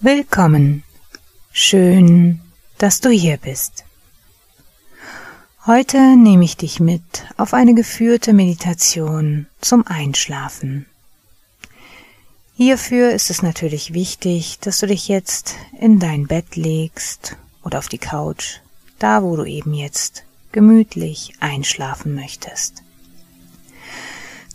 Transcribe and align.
Willkommen. 0.00 0.84
Schön, 1.50 2.40
dass 2.78 3.00
du 3.00 3.10
hier 3.10 3.36
bist. 3.38 3.84
Heute 5.66 5.98
nehme 6.16 6.44
ich 6.44 6.56
dich 6.56 6.78
mit 6.78 7.02
auf 7.36 7.52
eine 7.52 7.74
geführte 7.74 8.32
Meditation 8.32 9.46
zum 9.60 9.84
Einschlafen. 9.88 10.86
Hierfür 12.54 13.10
ist 13.10 13.30
es 13.30 13.42
natürlich 13.42 13.92
wichtig, 13.92 14.60
dass 14.60 14.78
du 14.78 14.86
dich 14.86 15.08
jetzt 15.08 15.56
in 15.80 15.98
dein 15.98 16.28
Bett 16.28 16.54
legst 16.54 17.36
oder 17.64 17.80
auf 17.80 17.88
die 17.88 17.98
Couch, 17.98 18.60
da 19.00 19.24
wo 19.24 19.34
du 19.34 19.44
eben 19.44 19.74
jetzt 19.74 20.22
gemütlich 20.52 21.32
einschlafen 21.40 22.14
möchtest. 22.14 22.85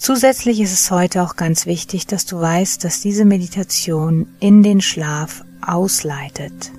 Zusätzlich 0.01 0.59
ist 0.61 0.73
es 0.73 0.89
heute 0.89 1.21
auch 1.21 1.35
ganz 1.35 1.67
wichtig, 1.67 2.07
dass 2.07 2.25
du 2.25 2.41
weißt, 2.41 2.83
dass 2.83 3.01
diese 3.01 3.23
Meditation 3.23 4.25
in 4.39 4.63
den 4.63 4.81
Schlaf 4.81 5.45
ausleitet. 5.61 6.71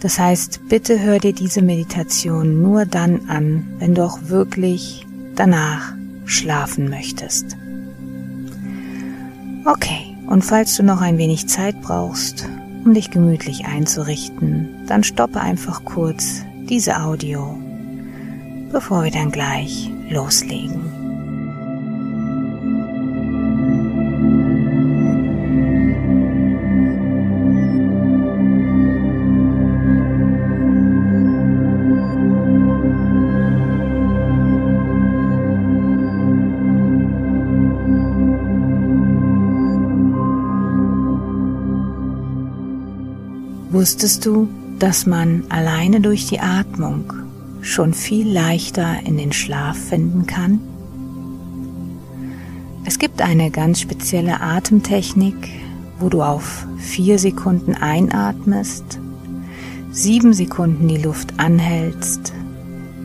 Das 0.00 0.18
heißt, 0.18 0.66
bitte 0.70 0.98
hör 0.98 1.18
dir 1.18 1.34
diese 1.34 1.60
Meditation 1.60 2.62
nur 2.62 2.86
dann 2.86 3.28
an, 3.28 3.74
wenn 3.78 3.94
du 3.94 4.02
auch 4.02 4.18
wirklich 4.28 5.06
danach 5.34 5.92
schlafen 6.24 6.88
möchtest. 6.88 7.54
Okay, 9.66 10.16
und 10.26 10.40
falls 10.40 10.74
du 10.76 10.84
noch 10.84 11.02
ein 11.02 11.18
wenig 11.18 11.48
Zeit 11.48 11.82
brauchst, 11.82 12.48
um 12.82 12.94
dich 12.94 13.10
gemütlich 13.10 13.66
einzurichten, 13.66 14.86
dann 14.86 15.04
stoppe 15.04 15.38
einfach 15.38 15.84
kurz 15.84 16.46
diese 16.66 16.98
Audio, 16.98 17.58
bevor 18.72 19.04
wir 19.04 19.10
dann 19.10 19.30
gleich 19.30 19.90
loslegen. 20.08 21.01
Wusstest 43.82 44.24
du, 44.26 44.48
dass 44.78 45.06
man 45.06 45.42
alleine 45.48 46.00
durch 46.00 46.28
die 46.28 46.38
Atmung 46.38 47.12
schon 47.62 47.94
viel 47.94 48.32
leichter 48.32 49.00
in 49.04 49.16
den 49.16 49.32
Schlaf 49.32 49.76
finden 49.76 50.24
kann? 50.24 50.60
Es 52.84 53.00
gibt 53.00 53.20
eine 53.22 53.50
ganz 53.50 53.80
spezielle 53.80 54.40
Atemtechnik, 54.40 55.34
wo 55.98 56.08
du 56.08 56.22
auf 56.22 56.64
vier 56.78 57.18
Sekunden 57.18 57.74
einatmest, 57.74 59.00
sieben 59.90 60.32
Sekunden 60.32 60.86
die 60.86 61.02
Luft 61.02 61.40
anhältst 61.40 62.32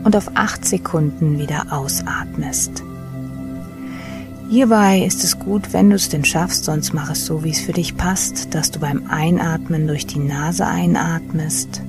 und 0.03 0.15
auf 0.15 0.29
acht 0.35 0.63
Sekunden 0.63 1.39
wieder 1.39 1.73
ausatmest. 1.73 2.83
Hierbei 4.49 5.03
ist 5.05 5.25
es 5.25 5.39
gut, 5.39 5.73
wenn 5.73 5.89
du 5.89 5.97
es 5.97 6.07
denn 6.07 6.23
schaffst, 6.23 6.63
sonst 6.63 6.93
mach 6.93 7.09
es 7.11 7.25
so, 7.25 7.43
wie 7.43 7.49
es 7.49 7.59
für 7.59 7.73
dich 7.73 7.97
passt, 7.97 8.55
dass 8.55 8.71
du 8.71 8.79
beim 8.79 9.03
Einatmen 9.09 9.87
durch 9.87 10.07
die 10.07 10.19
Nase 10.19 10.65
einatmest 10.65 11.81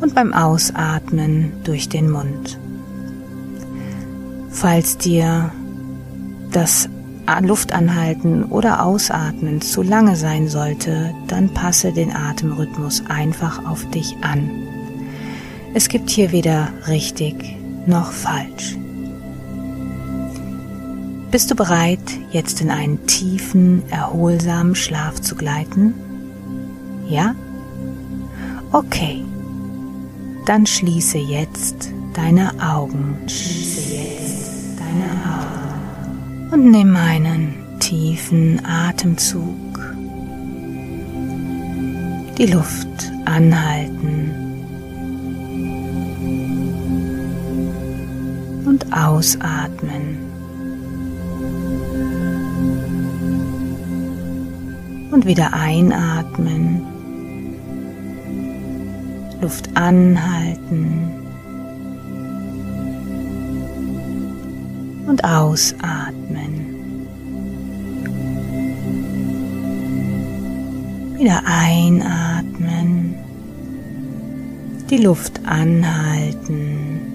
und 0.00 0.16
beim 0.16 0.32
Ausatmen 0.32 1.52
durch 1.62 1.88
den 1.88 2.10
Mund. 2.10 2.58
Falls 4.50 4.98
dir 4.98 5.52
das 6.50 6.88
Luftanhalten 7.40 8.44
oder 8.44 8.84
Ausatmen 8.84 9.60
zu 9.60 9.82
lange 9.82 10.16
sein 10.16 10.48
sollte, 10.48 11.14
dann 11.28 11.54
passe 11.54 11.92
den 11.92 12.14
Atemrhythmus 12.14 13.04
einfach 13.08 13.64
auf 13.64 13.88
dich 13.90 14.16
an. 14.22 14.50
Es 15.72 15.88
gibt 15.88 16.10
hier 16.10 16.32
weder 16.32 16.68
richtig 16.88 17.56
noch 17.86 18.10
falsch. 18.10 18.76
Bist 21.34 21.50
du 21.50 21.56
bereit, 21.56 21.98
jetzt 22.30 22.60
in 22.60 22.70
einen 22.70 23.08
tiefen, 23.08 23.82
erholsamen 23.90 24.76
Schlaf 24.76 25.20
zu 25.20 25.34
gleiten? 25.34 25.92
Ja? 27.08 27.34
Okay. 28.70 29.24
Dann 30.46 30.64
schließe 30.64 31.18
jetzt 31.18 31.90
deine 32.12 32.52
Augen. 32.62 33.16
Schließe 33.26 33.94
jetzt 33.94 34.78
deine 34.78 35.10
Augen. 35.26 36.52
Und 36.52 36.70
nimm 36.70 36.94
einen 36.94 37.80
tiefen 37.80 38.64
Atemzug. 38.64 39.80
Die 42.38 42.46
Luft 42.46 43.10
anhalten. 43.24 44.30
Und 48.66 48.96
ausatmen. 48.96 50.13
Und 55.14 55.26
wieder 55.26 55.54
einatmen, 55.54 56.82
Luft 59.40 59.70
anhalten 59.76 61.08
und 65.06 65.22
ausatmen. 65.22 67.06
Wieder 71.16 71.42
einatmen, 71.46 73.14
die 74.90 74.98
Luft 74.98 75.40
anhalten 75.46 77.12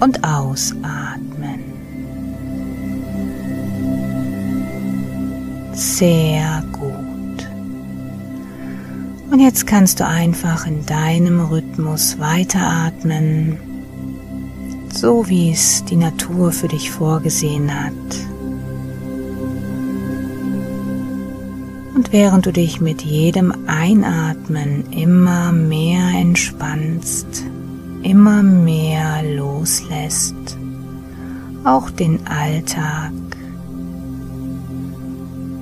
und 0.00 0.24
ausatmen. 0.24 1.23
Sehr 5.74 6.62
gut. 6.72 7.48
Und 9.30 9.40
jetzt 9.40 9.66
kannst 9.66 9.98
du 9.98 10.06
einfach 10.06 10.66
in 10.66 10.86
deinem 10.86 11.40
Rhythmus 11.40 12.20
weiteratmen, 12.20 13.58
so 14.92 15.28
wie 15.28 15.50
es 15.50 15.84
die 15.84 15.96
Natur 15.96 16.52
für 16.52 16.68
dich 16.68 16.92
vorgesehen 16.92 17.68
hat. 17.74 17.92
Und 21.96 22.12
während 22.12 22.46
du 22.46 22.52
dich 22.52 22.80
mit 22.80 23.02
jedem 23.02 23.52
Einatmen 23.66 24.84
immer 24.92 25.50
mehr 25.50 26.06
entspannst, 26.14 27.44
immer 28.04 28.44
mehr 28.44 29.24
loslässt, 29.24 30.36
auch 31.64 31.90
den 31.90 32.24
Alltag, 32.28 33.12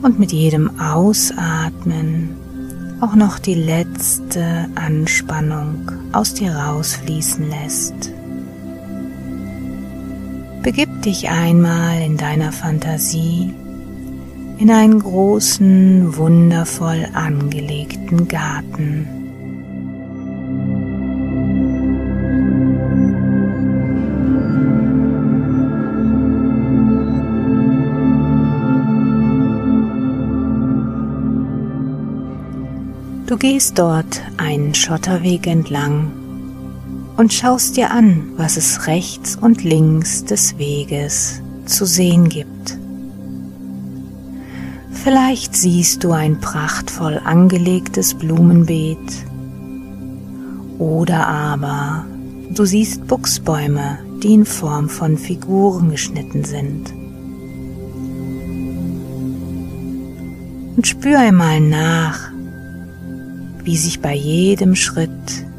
und 0.02 0.18
mit 0.18 0.32
jedem 0.32 0.78
Ausatmen 0.80 2.36
auch 3.00 3.14
noch 3.14 3.38
die 3.38 3.54
letzte 3.54 4.68
Anspannung 4.74 5.90
aus 6.12 6.34
dir 6.34 6.54
rausfließen 6.54 7.48
lässt. 7.48 8.12
Begib 10.62 11.02
dich 11.02 11.28
einmal 11.28 12.00
in 12.02 12.16
deiner 12.16 12.52
Fantasie 12.52 13.52
in 14.58 14.70
einen 14.70 15.00
großen, 15.00 16.16
wundervoll 16.16 17.08
angelegten 17.14 18.28
Garten. 18.28 19.21
Du 33.32 33.38
gehst 33.38 33.78
dort 33.78 34.20
einen 34.36 34.74
Schotterweg 34.74 35.46
entlang 35.46 36.12
und 37.16 37.32
schaust 37.32 37.78
dir 37.78 37.90
an, 37.90 38.24
was 38.36 38.58
es 38.58 38.86
rechts 38.86 39.36
und 39.36 39.64
links 39.64 40.22
des 40.26 40.58
Weges 40.58 41.40
zu 41.64 41.86
sehen 41.86 42.28
gibt. 42.28 42.76
Vielleicht 44.92 45.56
siehst 45.56 46.04
du 46.04 46.12
ein 46.12 46.40
prachtvoll 46.40 47.22
angelegtes 47.24 48.12
Blumenbeet 48.12 48.98
oder 50.78 51.26
aber 51.26 52.04
du 52.50 52.66
siehst 52.66 53.06
Buchsbäume, 53.06 53.98
die 54.22 54.34
in 54.34 54.44
Form 54.44 54.90
von 54.90 55.16
Figuren 55.16 55.90
geschnitten 55.90 56.44
sind. 56.44 56.92
Und 60.76 60.86
spür 60.86 61.18
einmal 61.18 61.60
nach, 61.62 62.31
wie 63.64 63.76
sich 63.76 64.00
bei 64.00 64.14
jedem 64.14 64.74
Schritt 64.74 65.10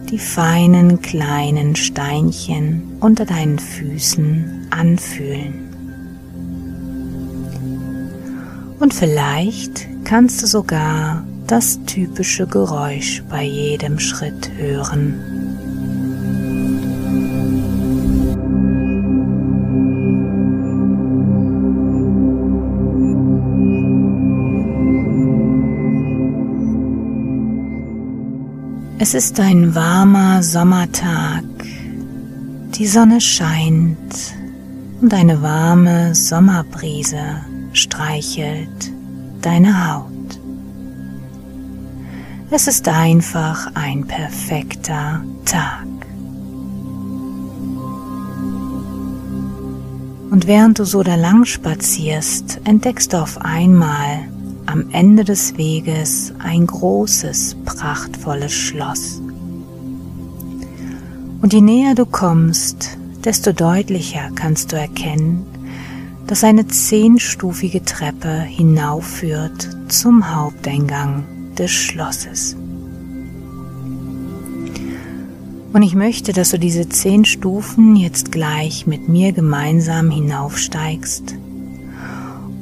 die 0.10 0.20
feinen 0.20 1.02
kleinen 1.02 1.76
Steinchen 1.76 2.98
unter 3.00 3.26
deinen 3.26 3.60
Füßen 3.60 4.68
anfühlen. 4.70 5.70
Und 8.80 8.94
vielleicht 8.94 9.88
kannst 10.04 10.44
du 10.44 10.48
sogar 10.48 11.26
das 11.48 11.80
typische 11.86 12.48
Geräusch 12.48 13.24
bei 13.30 13.44
jedem 13.44 14.00
Schritt 14.00 14.52
hören. 14.58 15.43
Es 29.06 29.14
ist 29.14 29.38
ein 29.42 29.76
warmer 29.76 30.42
Sommertag. 30.42 31.44
Die 32.74 32.88
Sonne 32.88 33.20
scheint 33.20 34.34
und 35.02 35.14
eine 35.14 35.42
warme 35.42 36.16
Sommerbrise 36.16 37.42
streichelt 37.74 38.94
deine 39.42 39.92
Haut. 39.92 40.40
Es 42.50 42.70
ist 42.70 42.88
einfach 42.88 43.72
ein 43.74 44.08
perfekter 44.08 45.22
Tag. 45.44 45.86
Und 50.32 50.48
während 50.48 50.80
du 50.80 50.86
so 50.86 51.04
da 51.04 51.16
lang 51.16 51.44
spazierst, 51.44 52.62
entdeckst 52.64 53.12
du 53.12 53.22
auf 53.22 53.38
einmal 53.42 54.33
am 54.66 54.90
Ende 54.92 55.24
des 55.24 55.58
Weges 55.58 56.34
ein 56.40 56.66
großes, 56.66 57.58
prachtvolles 57.66 58.54
Schloss. 58.54 59.22
Und 61.42 61.54
je 61.54 61.62
näher 61.62 61.96
du 61.96 62.06
kommst, 62.06 62.98
desto 63.24 63.52
deutlicher 63.52 64.32
kannst 64.36 64.72
du 64.72 64.78
erkennen, 64.78 65.46
dass 66.28 66.44
eine 66.44 66.68
zehnstufige 66.68 67.84
Treppe 67.84 68.42
hinaufführt 68.42 69.70
zum 69.90 70.34
Haupteingang 70.34 71.26
des 71.58 71.72
Schlosses. 71.72 72.56
Und 75.74 75.82
ich 75.82 75.96
möchte, 75.96 76.34
dass 76.34 76.52
du 76.52 76.60
diese 76.60 76.88
zehn 76.88 77.26
Stufen 77.26 77.96
jetzt 77.96 78.32
gleich 78.32 78.86
mit 78.86 79.10
mir 79.10 79.32
gemeinsam 79.32 80.12
hinaufsteigst. 80.12 81.36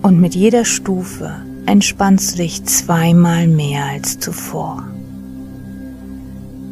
Und 0.02 0.20
mit 0.22 0.34
jeder 0.34 0.66
Stufe 0.66 1.36
entspannst 1.66 2.34
du 2.34 2.38
dich 2.44 2.64
zweimal 2.66 3.48
mehr 3.48 3.86
als 3.86 4.20
zuvor. 4.20 4.88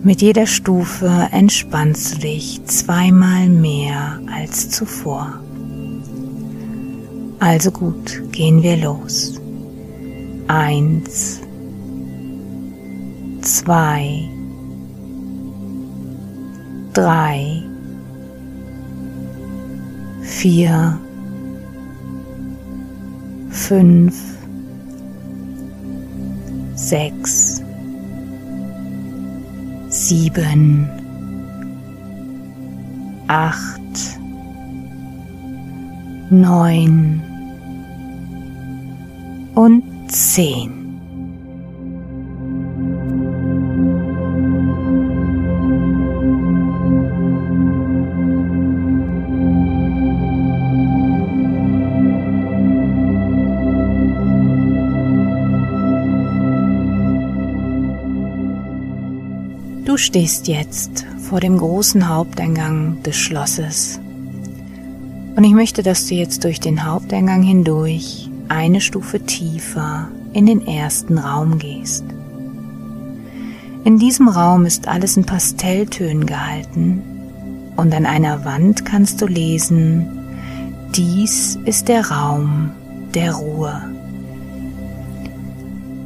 Mit 0.01 0.21
jeder 0.21 0.47
Stufe 0.47 1.27
entspannst 1.31 2.15
du 2.15 2.19
dich 2.19 2.63
zweimal 2.65 3.49
mehr 3.49 4.19
als 4.33 4.69
zuvor. 4.69 5.41
Also 7.39 7.71
gut, 7.71 8.21
gehen 8.31 8.63
wir 8.63 8.77
los. 8.77 9.39
Eins, 10.47 11.41
zwei, 13.41 14.29
drei, 16.93 17.63
vier, 20.21 20.99
fünf, 23.49 24.38
sechs, 26.89 27.63
sieben, 29.89 30.89
acht, 33.27 34.19
neun, 36.31 37.21
und 39.53 39.83
zehn. 40.07 40.78
Stehst 59.99 60.47
jetzt 60.47 61.05
vor 61.29 61.39
dem 61.39 61.57
großen 61.57 62.07
Haupteingang 62.07 63.03
des 63.03 63.15
Schlosses. 63.15 63.99
Und 65.35 65.43
ich 65.43 65.53
möchte, 65.53 65.83
dass 65.83 66.07
du 66.07 66.15
jetzt 66.15 66.43
durch 66.43 66.59
den 66.59 66.85
Haupteingang 66.85 67.43
hindurch 67.43 68.29
eine 68.47 68.81
Stufe 68.81 69.19
tiefer 69.19 70.09
in 70.33 70.45
den 70.45 70.65
ersten 70.65 71.17
Raum 71.17 71.59
gehst. 71.59 72.03
In 73.83 73.97
diesem 73.97 74.27
Raum 74.27 74.65
ist 74.65 74.87
alles 74.87 75.17
in 75.17 75.25
Pastelltönen 75.25 76.25
gehalten 76.25 77.01
und 77.77 77.93
an 77.93 78.05
einer 78.05 78.43
Wand 78.43 78.85
kannst 78.85 79.21
du 79.21 79.27
lesen, 79.27 80.07
dies 80.95 81.57
ist 81.65 81.87
der 81.87 82.09
Raum 82.09 82.71
der 83.13 83.33
Ruhe. 83.33 83.81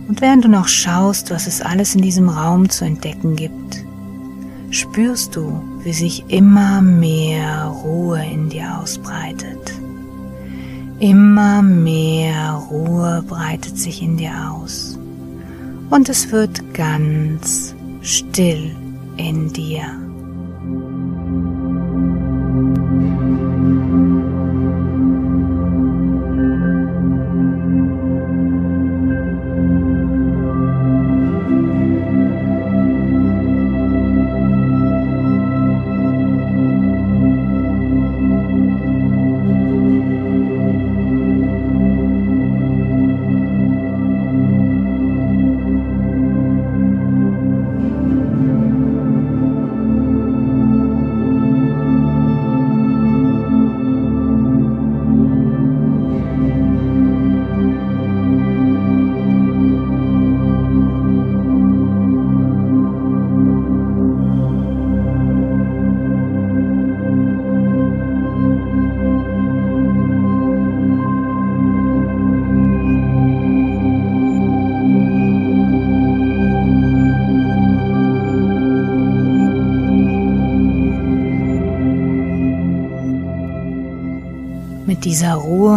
Und 0.07 0.21
während 0.21 0.45
du 0.45 0.49
noch 0.49 0.67
schaust, 0.67 1.31
was 1.31 1.47
es 1.47 1.61
alles 1.61 1.95
in 1.95 2.01
diesem 2.01 2.29
Raum 2.29 2.69
zu 2.69 2.85
entdecken 2.85 3.35
gibt, 3.35 3.82
spürst 4.73 5.35
du, 5.35 5.61
wie 5.83 5.93
sich 5.93 6.25
immer 6.29 6.81
mehr 6.81 7.65
Ruhe 7.67 8.23
in 8.25 8.49
dir 8.49 8.79
ausbreitet. 8.79 9.73
Immer 10.99 11.61
mehr 11.61 12.53
Ruhe 12.53 13.23
breitet 13.27 13.77
sich 13.77 14.01
in 14.01 14.17
dir 14.17 14.31
aus 14.51 14.97
und 15.89 16.09
es 16.09 16.31
wird 16.31 16.73
ganz 16.73 17.75
still 18.01 18.75
in 19.17 19.51
dir. 19.53 20.02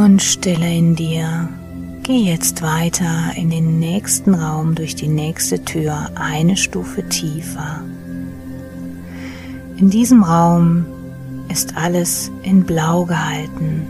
Und 0.06 0.22
Stille 0.22 0.72
in 0.72 0.94
dir, 0.94 1.48
geh 2.04 2.18
jetzt 2.18 2.62
weiter 2.62 3.32
in 3.34 3.50
den 3.50 3.80
nächsten 3.80 4.34
Raum 4.34 4.76
durch 4.76 4.94
die 4.94 5.08
nächste 5.08 5.64
Tür 5.64 6.10
eine 6.14 6.56
Stufe 6.56 7.02
tiefer. 7.08 7.82
In 9.76 9.90
diesem 9.90 10.22
Raum 10.22 10.86
ist 11.48 11.76
alles 11.76 12.30
in 12.44 12.62
Blau 12.62 13.04
gehalten, 13.04 13.82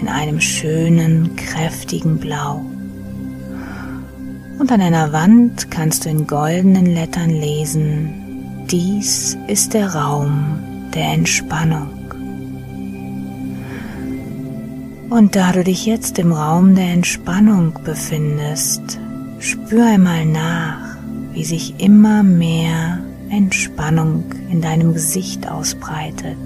in 0.00 0.08
einem 0.08 0.40
schönen, 0.40 1.36
kräftigen 1.36 2.16
Blau. 2.16 2.64
Und 4.58 4.72
an 4.72 4.80
einer 4.80 5.12
Wand 5.12 5.70
kannst 5.70 6.06
du 6.06 6.08
in 6.08 6.26
goldenen 6.26 6.86
Lettern 6.86 7.28
lesen, 7.28 8.64
dies 8.70 9.36
ist 9.46 9.74
der 9.74 9.94
Raum 9.94 10.58
der 10.94 11.12
Entspannung. 11.12 11.99
Und 15.10 15.36
da 15.36 15.52
du 15.52 15.64
dich 15.64 15.86
jetzt 15.86 16.18
im 16.18 16.32
Raum 16.32 16.74
der 16.76 16.92
Entspannung 16.92 17.74
befindest, 17.84 18.98
spür 19.40 19.86
einmal 19.86 20.24
nach, 20.24 20.96
wie 21.32 21.44
sich 21.44 21.74
immer 21.78 22.22
mehr 22.22 23.00
Entspannung 23.28 24.24
in 24.50 24.60
deinem 24.60 24.94
Gesicht 24.94 25.50
ausbreitet. 25.50 26.38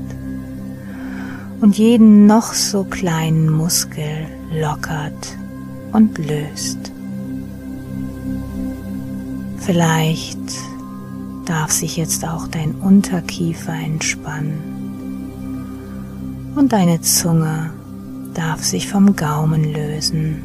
und 1.64 1.78
jeden 1.78 2.26
noch 2.26 2.52
so 2.52 2.84
kleinen 2.84 3.50
Muskel 3.50 4.26
lockert 4.52 5.36
und 5.92 6.18
löst. 6.18 6.92
Vielleicht 9.58 10.38
darf 11.46 11.70
sich 11.70 11.96
jetzt 11.96 12.26
auch 12.26 12.48
dein 12.48 12.74
Unterkiefer 12.74 13.72
entspannen 13.72 14.58
und 16.54 16.74
deine 16.74 17.00
Zunge 17.00 17.70
darf 18.34 18.62
sich 18.62 18.88
vom 18.88 19.16
Gaumen 19.16 19.72
lösen. 19.72 20.42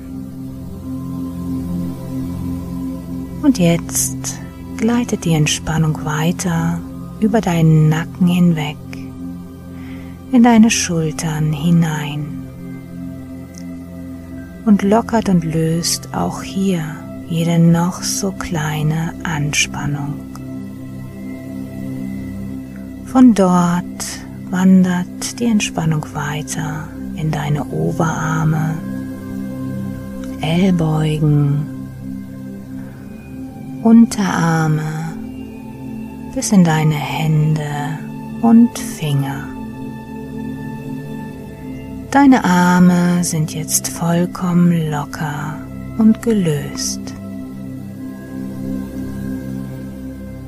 Und 3.42 3.58
jetzt 3.58 4.40
gleitet 4.78 5.26
die 5.26 5.34
Entspannung 5.34 6.06
weiter 6.06 6.80
über 7.20 7.42
deinen 7.42 7.90
Nacken 7.90 8.28
hinweg 8.28 8.78
in 10.32 10.44
deine 10.44 10.70
Schultern 10.70 11.52
hinein 11.52 12.40
und 14.66 14.84
lockert 14.84 15.30
und 15.30 15.44
löst 15.44 16.14
auch 16.14 16.44
hier 16.44 16.84
jede 17.28 17.58
noch 17.60 18.04
so 18.04 18.32
kleine 18.32 19.14
Anspannung. 19.24 20.14
Von 23.06 23.34
dort 23.34 23.84
wandert 24.52 25.40
die 25.40 25.46
Entspannung 25.46 26.06
weiter 26.14 26.88
in 27.20 27.32
deine 27.32 27.66
Oberarme, 27.66 28.76
Ellbeugen, 30.42 31.68
Unterarme 33.84 35.14
bis 36.34 36.52
in 36.52 36.64
deine 36.64 36.96
Hände 36.96 38.00
und 38.42 38.78
Finger. 38.78 39.44
Deine 42.12 42.44
Arme 42.44 43.24
sind 43.24 43.54
jetzt 43.54 43.88
vollkommen 43.88 44.90
locker 44.90 45.56
und 45.98 46.22
gelöst. 46.22 47.02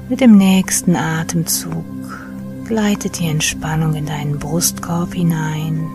Mit 0.09 0.21
dem 0.21 0.37
nächsten 0.37 0.95
Atemzug 0.95 1.85
gleitet 2.65 3.19
die 3.19 3.27
Entspannung 3.27 3.95
in 3.95 4.05
deinen 4.05 4.39
Brustkorb 4.39 5.13
hinein 5.13 5.87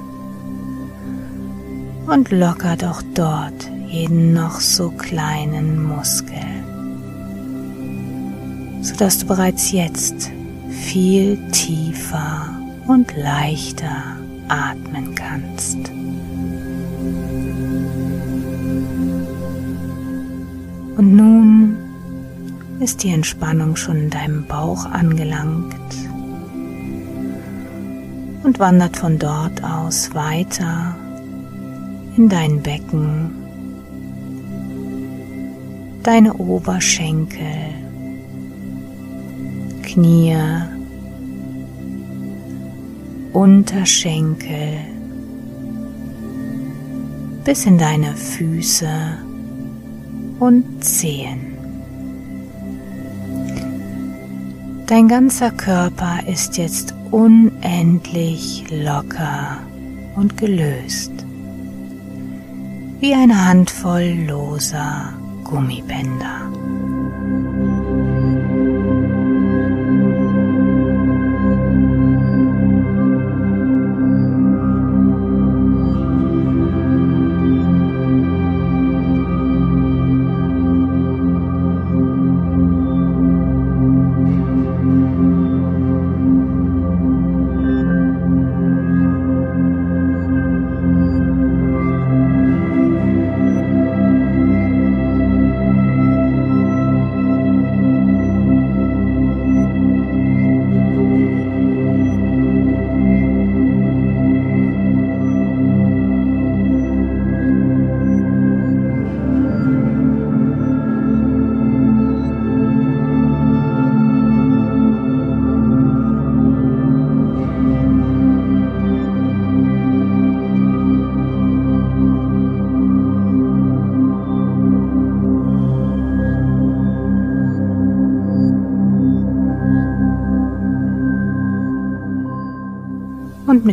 und 2.06 2.30
lockert 2.30 2.84
auch 2.84 3.02
dort 3.14 3.70
jeden 3.88 4.32
noch 4.32 4.60
so 4.60 4.90
kleinen 4.90 5.82
Muskel, 5.82 6.44
sodass 8.80 9.18
du 9.18 9.26
bereits 9.26 9.72
jetzt 9.72 10.30
viel 10.70 11.38
tiefer 11.50 12.50
und 12.86 13.16
leichter 13.16 14.18
atmen 14.48 15.14
kannst. 15.14 15.78
Und 20.96 21.14
nun 21.14 21.76
ist 22.80 23.02
die 23.02 23.10
Entspannung 23.10 23.76
schon 23.76 23.96
in 23.96 24.10
deinem 24.10 24.46
Bauch 24.46 24.86
angelangt 24.86 25.74
und 28.44 28.58
wandert 28.58 28.96
von 28.96 29.18
dort 29.18 29.62
aus 29.64 30.14
weiter 30.14 30.96
in 32.16 32.28
dein 32.28 32.62
Becken, 32.62 33.30
deine 36.02 36.34
Oberschenkel, 36.34 37.74
Knie, 39.82 40.36
Unterschenkel 43.32 44.78
bis 47.44 47.64
in 47.66 47.78
deine 47.78 48.14
Füße 48.14 48.88
und 50.40 50.84
Zehen. 50.84 51.52
Dein 54.86 55.08
ganzer 55.08 55.50
Körper 55.50 56.20
ist 56.26 56.56
jetzt 56.58 56.94
unendlich 57.10 58.64
locker 58.70 59.58
und 60.14 60.36
gelöst, 60.36 61.12
wie 63.00 63.14
eine 63.14 63.46
Handvoll 63.46 64.26
loser 64.26 65.12
Gummibänder. 65.44 66.50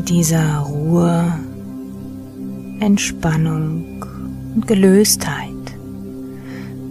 Mit 0.03 0.09
dieser 0.09 0.57
Ruhe, 0.57 1.33
Entspannung 2.81 4.03
und 4.53 4.67
Gelöstheit 4.67 5.47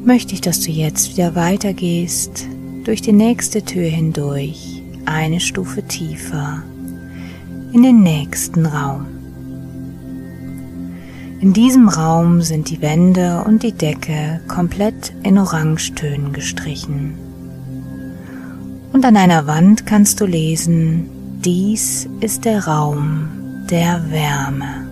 möchte 0.02 0.33
ich, 0.33 0.40
dass 0.40 0.61
du 0.61 0.71
jetzt 0.71 1.11
wieder 1.11 1.35
weitergehst 1.35 2.47
durch 2.85 3.02
die 3.02 3.12
nächste 3.12 3.62
Tür 3.66 3.85
hindurch, 3.85 4.83
eine 5.04 5.40
Stufe 5.40 5.83
tiefer, 5.83 6.62
in 7.75 7.83
den 7.83 8.02
nächsten 8.02 8.64
Raum. 8.64 9.07
In 11.40 11.52
diesem 11.52 11.90
Raum 11.90 12.40
sind 12.40 12.71
die 12.71 12.81
Wände 12.81 13.45
und 13.47 13.62
die 13.62 13.73
Decke 13.73 14.40
komplett 14.49 15.12
in 15.23 15.37
Orangetönen 15.37 16.33
gestrichen. 16.33 17.19
Und 18.95 19.04
an 19.04 19.19
einer 19.19 19.47
Wand 19.47 19.85
kannst 19.85 20.19
du 20.23 20.25
lesen, 20.25 21.11
dies 21.45 22.09
ist 22.21 22.45
der 22.45 22.67
Raum 22.67 23.29
der 23.69 24.11
Wärme. 24.11 24.87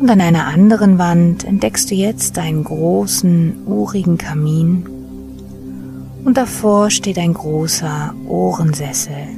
Und 0.00 0.10
an 0.10 0.20
einer 0.20 0.46
anderen 0.46 0.98
Wand 0.98 1.44
entdeckst 1.44 1.90
du 1.90 1.94
jetzt 1.94 2.38
einen 2.38 2.64
großen, 2.64 3.66
urigen 3.66 4.18
Kamin 4.18 4.86
und 6.24 6.36
davor 6.36 6.90
steht 6.90 7.18
ein 7.18 7.32
großer 7.32 8.14
Ohrensessel. 8.28 9.28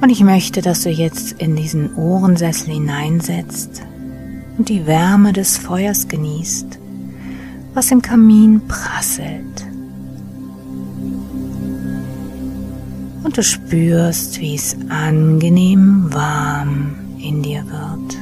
Und 0.00 0.08
ich 0.08 0.22
möchte, 0.22 0.62
dass 0.62 0.82
du 0.82 0.90
jetzt 0.90 1.32
in 1.32 1.56
diesen 1.56 1.94
Ohrensessel 1.96 2.72
hineinsetzt 2.72 3.82
und 4.56 4.70
die 4.70 4.86
Wärme 4.86 5.34
des 5.34 5.58
Feuers 5.58 6.08
genießt, 6.08 6.78
was 7.74 7.90
im 7.90 8.00
Kamin 8.00 8.62
prasselt. 8.66 9.73
Und 13.24 13.36
du 13.38 13.42
spürst, 13.42 14.38
wie 14.40 14.54
es 14.54 14.76
angenehm 14.90 16.12
warm 16.12 16.94
in 17.18 17.42
dir 17.42 17.64
wird. 17.66 18.18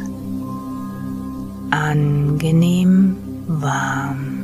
Angenehm 1.71 3.17
warm. 3.49 4.39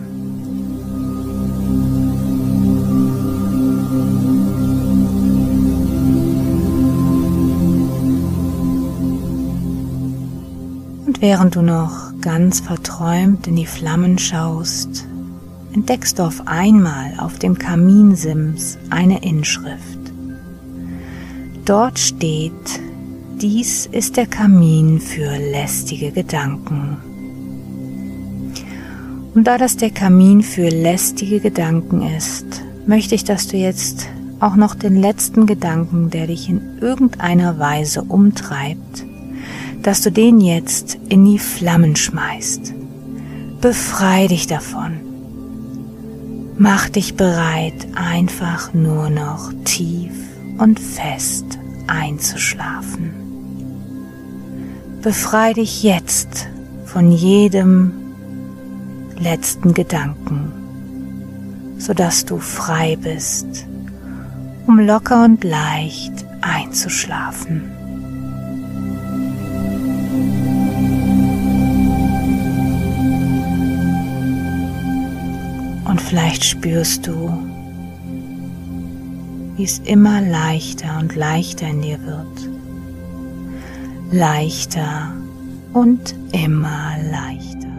Und 11.07 11.23
während 11.23 11.55
du 11.55 11.63
noch 11.63 12.13
ganz 12.21 12.61
verträumt 12.61 13.47
in 13.47 13.57
die 13.57 13.67
Flammen 13.67 14.19
schaust, 14.19 15.07
entdeckst 15.73 16.19
du 16.19 16.25
auf 16.25 16.43
einmal 16.47 17.15
auf 17.19 17.39
dem 17.39 17.57
Kaminsims 17.57 18.77
eine 18.91 19.23
Inschrift. 19.23 19.98
Dort 21.69 21.99
steht, 21.99 22.81
dies 23.43 23.87
ist 23.93 24.17
der 24.17 24.27
Kamin 24.27 25.01
für 25.01 25.37
lästige 25.37 26.13
Gedanken. 26.13 26.97
Und 29.35 29.45
da 29.45 29.59
das 29.59 29.77
der 29.77 29.91
Kamin 29.91 30.43
für 30.43 30.71
lästige 30.71 31.41
Gedanken 31.41 32.03
ist, 32.17 32.47
möchte 32.87 33.15
ich, 33.15 33.25
dass 33.25 33.49
du 33.49 33.59
jetzt 33.59 34.09
auch 34.41 34.57
noch 34.57 34.75
den 34.75 34.97
letzten 34.97 35.45
Gedanken, 35.45 36.09
der 36.09 36.29
dich 36.29 36.49
in 36.49 36.79
irgendeiner 36.81 37.59
Weise 37.59 38.03
umtreibt, 38.03 39.05
dass 39.83 40.01
du 40.01 40.11
den 40.11 40.41
jetzt 40.41 40.97
in 41.11 41.27
die 41.27 41.39
Flammen 41.39 41.97
schmeißt. 41.97 42.73
Befrei 43.61 44.27
dich 44.27 44.47
davon. 44.47 45.01
Mach 46.57 46.89
dich 46.89 47.15
bereit, 47.15 47.87
einfach 47.95 48.73
nur 48.73 49.11
noch 49.11 49.53
tief 49.65 50.28
und 50.59 50.79
fest 50.79 51.59
einzuschlafen. 51.87 53.13
Befrei 55.03 55.53
dich 55.55 55.83
jetzt 55.83 56.49
von 56.85 57.11
jedem 57.13 57.93
letzten 59.19 59.73
Gedanken, 59.73 60.53
sodass 61.79 62.25
du 62.25 62.39
frei 62.39 62.97
bist, 62.97 63.67
um 64.67 64.79
locker 64.81 65.25
und 65.25 65.45
leicht 65.45 66.27
einzuschlafen. 66.41 67.71
Und 75.85 76.01
vielleicht 76.01 76.45
spürst 76.45 77.07
du, 77.07 77.38
wie 79.59 79.65
es 79.65 79.81
immer 79.81 80.21
leichter 80.21 80.99
und 81.01 81.17
leichter 81.17 81.67
in 81.67 81.83
dir 81.83 81.99
wird. 82.05 82.49
Leichter 84.13 85.13
und 85.73 86.15
immer 86.33 86.97
leichter. 87.11 87.78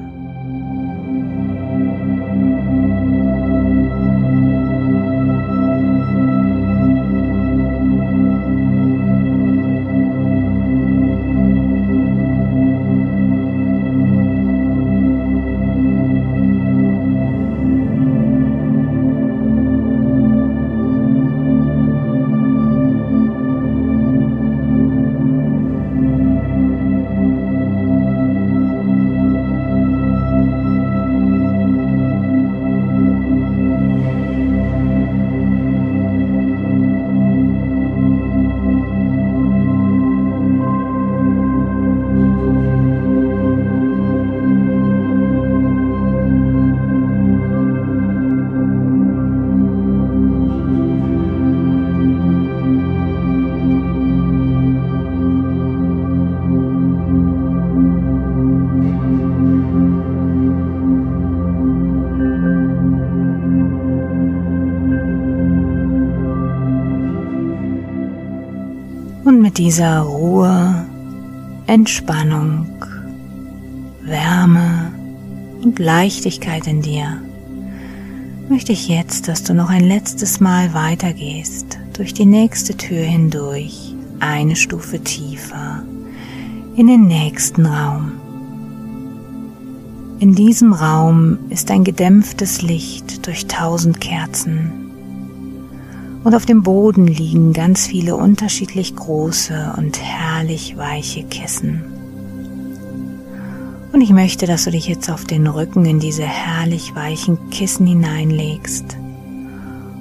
Dieser 69.70 70.00
Ruhe, 70.00 70.84
Entspannung, 71.68 72.66
Wärme 74.02 74.92
und 75.62 75.78
Leichtigkeit 75.78 76.66
in 76.66 76.82
dir 76.82 77.22
möchte 78.50 78.72
ich 78.72 78.90
jetzt, 78.90 79.28
dass 79.28 79.44
du 79.44 79.54
noch 79.54 79.70
ein 79.70 79.84
letztes 79.84 80.40
Mal 80.40 80.74
weitergehst, 80.74 81.78
durch 81.94 82.16
die 82.16 82.26
nächste 82.26 82.78
Tür 82.78 83.04
hindurch, 83.04 83.94
eine 84.20 84.56
Stufe 84.56 85.02
tiefer, 85.02 85.84
in 86.76 86.88
den 86.88 87.06
nächsten 87.06 87.68
Raum. 87.68 88.14
In 90.20 90.34
diesem 90.34 90.74
Raum 90.74 91.38
ist 91.52 91.70
ein 91.70 91.84
gedämpftes 91.84 92.64
Licht 92.64 93.28
durch 93.28 93.46
tausend 93.46 94.02
Kerzen 94.02 94.79
und 96.24 96.36
auf 96.36 96.46
dem 96.46 96.64
Boden 96.64 97.08
liegen 97.08 97.54
ganz 97.54 97.88
viele 97.88 98.16
unterschiedlich 98.16 98.96
große 98.96 99.74
und 99.78 100.02
herrlich 100.02 100.78
weiche 100.78 101.24
Kissen. 101.24 101.84
Und 103.92 104.02
ich 104.02 104.12
möchte, 104.12 104.46
dass 104.46 104.66
du 104.66 104.72
dich 104.72 104.88
jetzt 104.88 105.10
auf 105.10 105.26
den 105.26 105.48
Rücken 105.48 105.86
in 105.86 106.00
diese 106.00 106.24
herrlich 106.24 106.96
weichen 106.96 107.50
Kissen 107.50 107.88
hineinlegst 107.88 108.98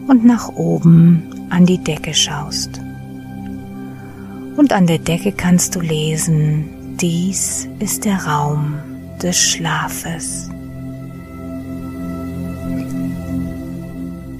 und 0.08 0.24
nach 0.24 0.48
oben 0.50 1.46
an 1.50 1.66
die 1.66 1.78
Decke 1.78 2.14
schaust. 2.14 2.80
Und 4.56 4.72
an 4.72 4.86
der 4.86 4.98
Decke 4.98 5.32
kannst 5.32 5.76
du 5.76 5.80
lesen, 5.80 6.96
dies 7.00 7.68
ist 7.78 8.04
der 8.04 8.24
Raum 8.24 8.74
des 9.22 9.38
Schlafes. 9.38 10.50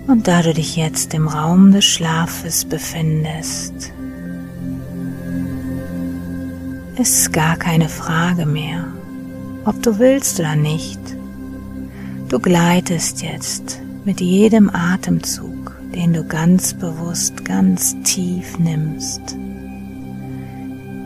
Und 0.09 0.27
da 0.27 0.41
du 0.41 0.55
dich 0.55 0.75
jetzt 0.75 1.13
im 1.13 1.29
Raum 1.29 1.71
des 1.71 1.85
Schlafes 1.85 2.65
befindest, 2.65 3.93
ist 6.97 7.31
gar 7.35 7.57
keine 7.57 7.91
Frage 7.91 8.47
mehr, 8.47 8.87
ob 9.67 9.83
du 9.83 9.99
willst 9.99 10.41
oder 10.41 10.57
nicht. 10.57 10.99
Du 12.31 12.39
gleitest 12.39 13.23
jetzt 13.23 13.83
mit 14.07 14.23
jedem 14.23 14.71
Atemzug, 14.71 15.77
den 15.95 16.15
du 16.15 16.25
ganz 16.25 16.73
bewusst, 16.73 17.45
ganz 17.45 17.95
tief 18.03 18.59
nimmst, 18.59 19.37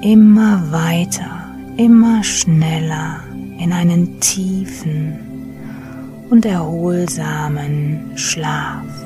immer 0.01 0.71
weiter, 0.71 1.49
immer 1.77 2.23
schneller 2.23 3.19
in 3.59 3.73
einen 3.73 4.21
tiefen 4.21 5.32
und 6.33 6.47
erholsamen 6.47 8.13
Schlaf. 8.17 9.02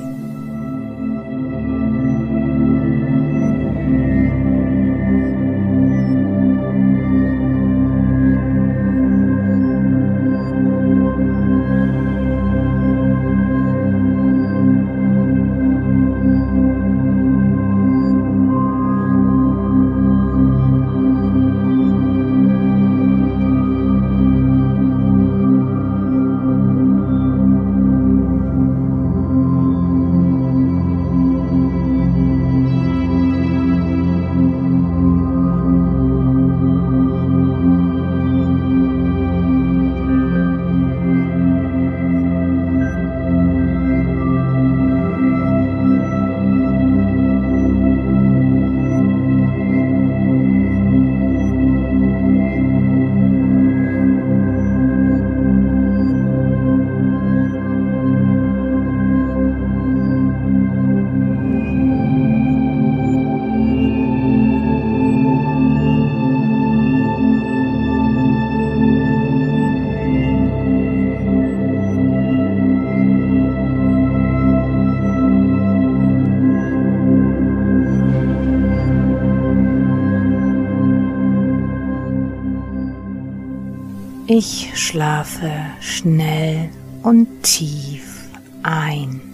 Ich 84.39 84.69
schlafe 84.75 85.51
schnell 85.79 86.69
und 87.01 87.41
tief 87.41 88.29
ein. 88.61 89.26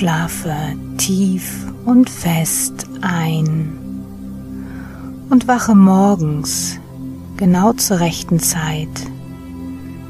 Schlafe 0.00 0.56
tief 0.96 1.70
und 1.84 2.08
fest 2.08 2.86
ein 3.02 3.68
und 5.28 5.46
wache 5.46 5.74
morgens 5.74 6.78
genau 7.36 7.74
zur 7.74 8.00
rechten 8.00 8.40
Zeit 8.40 8.88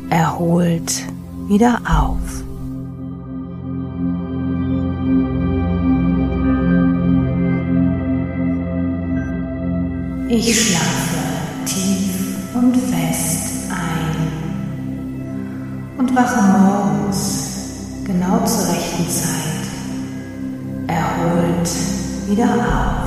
erholt 0.09 1.07
wieder 1.49 1.81
auf. 1.89 2.45
Ich 10.29 10.69
schlafe 10.69 11.19
tief 11.67 12.55
und 12.55 12.77
fest 12.77 13.69
ein 13.71 14.31
und 15.99 16.15
wache 16.15 16.43
morgens 16.61 17.51
genau 18.05 18.45
zur 18.45 18.73
rechten 18.73 19.11
Zeit, 19.11 19.40
erholt 22.31 22.39
wieder 22.39 22.55
auf. 22.55 23.00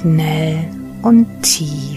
Schnell 0.00 0.64
und 1.02 1.26
tief 1.42 1.89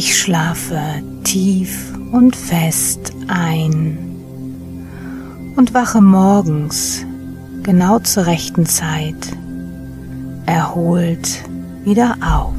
Ich 0.00 0.16
schlafe 0.16 0.80
tief 1.24 1.92
und 2.12 2.36
fest 2.36 3.12
ein 3.26 3.98
und 5.56 5.74
wache 5.74 6.00
morgens 6.00 7.04
genau 7.64 7.98
zur 7.98 8.26
rechten 8.26 8.64
Zeit 8.64 9.16
erholt 10.46 11.42
wieder 11.82 12.16
auf. 12.22 12.54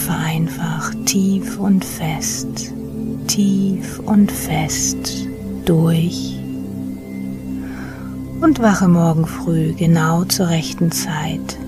Schlafe 0.00 0.12
einfach 0.12 0.94
tief 1.04 1.58
und 1.58 1.84
fest, 1.84 2.72
tief 3.26 3.98
und 4.00 4.30
fest 4.32 5.26
durch 5.64 6.36
und 8.40 8.60
wache 8.60 8.88
morgen 8.88 9.26
früh 9.26 9.74
genau 9.74 10.24
zur 10.24 10.48
rechten 10.48 10.90
Zeit, 10.90 11.58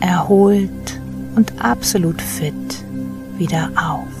erholt 0.00 1.00
und 1.36 1.52
absolut 1.62 2.20
fit 2.22 2.54
wieder 3.36 3.70
auf. 3.76 4.11